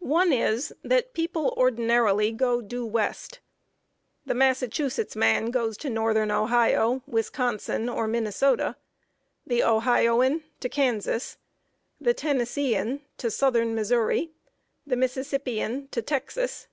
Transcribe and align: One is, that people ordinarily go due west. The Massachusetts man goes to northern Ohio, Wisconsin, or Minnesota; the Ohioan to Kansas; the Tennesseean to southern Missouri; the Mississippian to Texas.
One 0.00 0.34
is, 0.34 0.74
that 0.84 1.14
people 1.14 1.54
ordinarily 1.56 2.30
go 2.30 2.60
due 2.60 2.84
west. 2.84 3.40
The 4.26 4.34
Massachusetts 4.34 5.16
man 5.16 5.46
goes 5.50 5.78
to 5.78 5.88
northern 5.88 6.30
Ohio, 6.30 7.02
Wisconsin, 7.06 7.88
or 7.88 8.06
Minnesota; 8.06 8.76
the 9.46 9.62
Ohioan 9.64 10.44
to 10.60 10.68
Kansas; 10.68 11.38
the 11.98 12.12
Tennesseean 12.12 13.00
to 13.16 13.30
southern 13.30 13.74
Missouri; 13.74 14.32
the 14.86 14.94
Mississippian 14.94 15.88
to 15.88 16.02
Texas. 16.02 16.66